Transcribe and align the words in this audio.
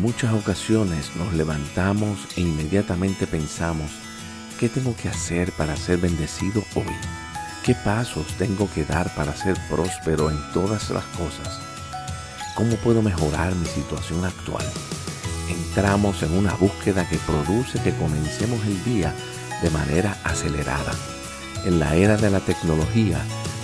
muchas 0.00 0.32
ocasiones 0.32 1.14
nos 1.16 1.34
levantamos 1.34 2.18
e 2.36 2.42
inmediatamente 2.42 3.26
pensamos, 3.26 3.90
¿qué 4.58 4.68
tengo 4.68 4.94
que 4.94 5.08
hacer 5.08 5.52
para 5.52 5.76
ser 5.76 5.98
bendecido 5.98 6.64
hoy? 6.74 6.96
¿Qué 7.64 7.74
pasos 7.74 8.26
tengo 8.38 8.70
que 8.70 8.84
dar 8.84 9.14
para 9.14 9.34
ser 9.36 9.56
próspero 9.68 10.30
en 10.30 10.38
todas 10.52 10.90
las 10.90 11.04
cosas? 11.04 11.60
¿Cómo 12.54 12.76
puedo 12.76 13.02
mejorar 13.02 13.54
mi 13.54 13.66
situación 13.66 14.24
actual? 14.24 14.64
Entramos 15.48 16.22
en 16.22 16.36
una 16.36 16.54
búsqueda 16.54 17.08
que 17.08 17.16
produce 17.18 17.80
que 17.82 17.94
comencemos 17.94 18.64
el 18.66 18.82
día 18.84 19.14
de 19.62 19.70
manera 19.70 20.16
acelerada. 20.24 20.92
En 21.64 21.80
la 21.80 21.96
era 21.96 22.16
de 22.16 22.30
la 22.30 22.40
tecnología 22.40 23.20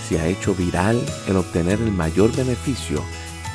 se 0.09 0.21
ha 0.21 0.27
hecho 0.27 0.55
viral 0.55 1.01
el 1.29 1.37
obtener 1.37 1.80
el 1.80 1.93
mayor 1.93 2.35
beneficio 2.35 3.02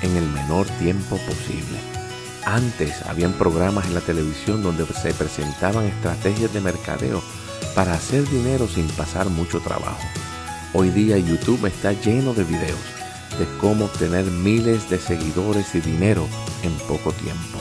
en 0.01 0.15
el 0.15 0.27
menor 0.29 0.65
tiempo 0.79 1.17
posible. 1.17 1.98
Antes 2.45 3.01
habían 3.05 3.33
programas 3.33 3.85
en 3.87 3.95
la 3.95 4.01
televisión 4.01 4.63
donde 4.63 4.85
se 4.85 5.13
presentaban 5.13 5.85
estrategias 5.85 6.53
de 6.53 6.61
mercadeo 6.61 7.21
para 7.75 7.93
hacer 7.93 8.27
dinero 8.29 8.67
sin 8.67 8.87
pasar 8.89 9.29
mucho 9.29 9.59
trabajo. 9.59 10.01
Hoy 10.73 10.89
día 10.89 11.17
YouTube 11.17 11.65
está 11.65 11.93
lleno 11.93 12.33
de 12.33 12.43
videos 12.43 12.79
de 13.37 13.45
cómo 13.59 13.85
obtener 13.85 14.25
miles 14.25 14.89
de 14.89 14.99
seguidores 14.99 15.73
y 15.75 15.81
dinero 15.81 16.27
en 16.63 16.73
poco 16.87 17.11
tiempo. 17.13 17.59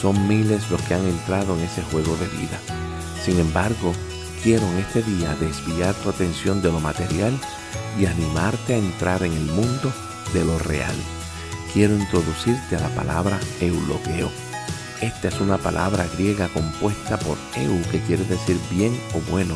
Son 0.00 0.28
miles 0.28 0.70
los 0.70 0.80
que 0.82 0.94
han 0.94 1.06
entrado 1.06 1.56
en 1.56 1.64
ese 1.64 1.82
juego 1.82 2.16
de 2.16 2.28
vida. 2.28 2.58
Sin 3.24 3.38
embargo, 3.38 3.92
quiero 4.42 4.64
en 4.66 4.78
este 4.78 5.02
día 5.02 5.34
desviar 5.40 5.94
tu 5.96 6.10
atención 6.10 6.62
de 6.62 6.70
lo 6.70 6.80
material 6.80 7.36
y 7.98 8.06
animarte 8.06 8.74
a 8.74 8.78
entrar 8.78 9.22
en 9.22 9.32
el 9.32 9.46
mundo 9.46 9.92
de 10.32 10.44
lo 10.44 10.58
real. 10.58 10.94
Quiero 11.72 11.94
introducirte 11.94 12.76
a 12.76 12.80
la 12.80 12.88
palabra 12.88 13.38
eulogeo. 13.60 14.30
Esta 15.02 15.28
es 15.28 15.38
una 15.38 15.58
palabra 15.58 16.08
griega 16.16 16.48
compuesta 16.48 17.18
por 17.18 17.36
eu, 17.56 17.82
que 17.90 18.00
quiere 18.00 18.24
decir 18.24 18.58
bien 18.70 18.98
o 19.14 19.20
bueno, 19.30 19.54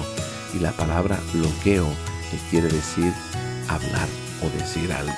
y 0.54 0.58
la 0.58 0.72
palabra 0.72 1.18
logeo, 1.34 1.86
que 2.30 2.36
quiere 2.50 2.68
decir 2.68 3.12
hablar 3.66 4.08
o 4.42 4.58
decir 4.58 4.92
algo. 4.92 5.16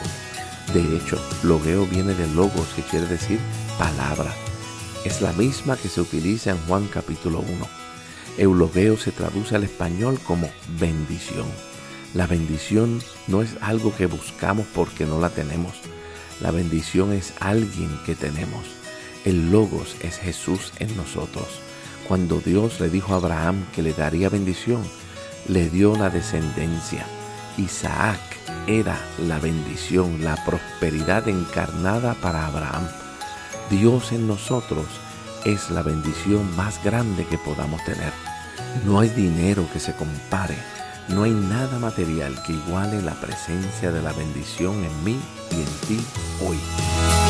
De 0.72 0.96
hecho, 0.96 1.18
logeo 1.42 1.84
viene 1.86 2.14
de 2.14 2.28
logos, 2.28 2.68
que 2.76 2.82
quiere 2.82 3.06
decir 3.06 3.40
palabra. 3.76 4.32
Es 5.04 5.20
la 5.20 5.32
misma 5.32 5.76
que 5.76 5.88
se 5.88 6.00
utiliza 6.00 6.52
en 6.52 6.58
Juan 6.66 6.86
capítulo 6.86 7.40
1. 7.40 7.68
Eulogeo 8.38 8.96
se 8.96 9.10
traduce 9.10 9.56
al 9.56 9.64
español 9.64 10.18
como 10.24 10.48
bendición. 10.78 11.46
La 12.14 12.28
bendición 12.28 13.02
no 13.26 13.42
es 13.42 13.56
algo 13.60 13.94
que 13.94 14.06
buscamos 14.06 14.66
porque 14.74 15.04
no 15.04 15.20
la 15.20 15.30
tenemos. 15.30 15.74
La 16.40 16.50
bendición 16.50 17.12
es 17.12 17.32
alguien 17.40 17.90
que 18.04 18.14
tenemos. 18.14 18.64
El 19.24 19.50
logos 19.50 19.96
es 20.00 20.18
Jesús 20.18 20.72
en 20.78 20.96
nosotros. 20.96 21.46
Cuando 22.08 22.40
Dios 22.40 22.80
le 22.80 22.90
dijo 22.90 23.14
a 23.14 23.16
Abraham 23.16 23.64
que 23.74 23.82
le 23.82 23.92
daría 23.92 24.28
bendición, 24.28 24.82
le 25.48 25.70
dio 25.70 25.96
la 25.96 26.10
descendencia. 26.10 27.06
Isaac 27.56 28.20
era 28.66 28.98
la 29.18 29.38
bendición, 29.38 30.24
la 30.24 30.42
prosperidad 30.44 31.28
encarnada 31.28 32.14
para 32.14 32.46
Abraham. 32.46 32.88
Dios 33.70 34.12
en 34.12 34.26
nosotros 34.26 34.86
es 35.44 35.70
la 35.70 35.82
bendición 35.82 36.54
más 36.56 36.82
grande 36.82 37.26
que 37.26 37.38
podamos 37.38 37.82
tener. 37.84 38.12
No 38.84 39.00
hay 39.00 39.08
dinero 39.10 39.66
que 39.72 39.80
se 39.80 39.94
compare, 39.94 40.56
no 41.08 41.24
hay 41.24 41.32
nada 41.32 41.78
material 41.78 42.34
que 42.46 42.54
iguale 42.54 43.02
la 43.02 43.14
presencia 43.14 43.90
de 43.90 44.02
la 44.02 44.12
bendición 44.12 44.84
en 44.84 45.04
mí 45.04 45.20
y 45.50 45.56
en 45.56 45.66
ti 45.86 46.04
hoy. 46.46 47.23